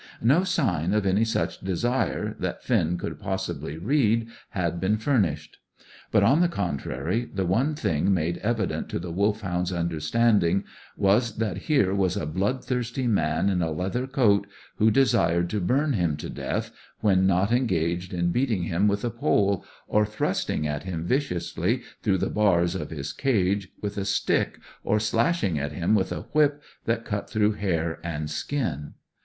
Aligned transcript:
No 0.23 0.43
sign 0.43 0.95
of 0.95 1.05
any 1.05 1.23
such 1.23 1.59
desire, 1.59 2.35
that 2.39 2.63
Finn 2.63 2.97
could 2.97 3.19
possibly 3.19 3.77
read, 3.77 4.29
had 4.49 4.79
been 4.79 4.97
furnished. 4.97 5.57
But, 6.11 6.23
on 6.23 6.41
the 6.41 6.47
contrary, 6.49 7.29
the 7.31 7.45
one 7.45 7.75
thing 7.75 8.11
made 8.11 8.39
evident 8.39 8.89
to 8.89 8.97
the 8.97 9.11
Wolfhound's 9.11 9.71
understanding 9.71 10.63
was 10.97 11.35
that 11.37 11.57
here 11.69 11.93
was 11.93 12.17
a 12.17 12.25
bloodthirsty 12.25 13.05
man 13.05 13.47
in 13.47 13.61
a 13.61 13.69
leather 13.69 14.07
coat 14.07 14.47
who 14.77 14.89
desired 14.89 15.51
to 15.51 15.61
burn 15.61 15.93
him 15.93 16.17
to 16.17 16.31
death, 16.31 16.71
when 17.01 17.27
not 17.27 17.51
engaged 17.51 18.11
in 18.11 18.31
beating 18.31 18.63
him 18.63 18.87
with 18.87 19.05
a 19.05 19.11
pole, 19.11 19.63
or 19.87 20.03
thrusting 20.03 20.65
at 20.65 20.81
him 20.81 21.05
viciously 21.05 21.83
through 22.01 22.17
the 22.17 22.31
bars 22.31 22.73
of 22.73 22.89
his 22.89 23.13
cage 23.13 23.69
with 23.83 23.99
a 23.99 24.05
stick, 24.05 24.57
or 24.83 24.99
slashing 24.99 25.59
at 25.59 25.73
him 25.73 25.93
with 25.93 26.11
a 26.11 26.21
whip 26.33 26.59
that 26.85 27.05
cut 27.05 27.29
through 27.29 27.51
hair 27.51 27.99
and 28.03 28.31
skin. 28.31 28.95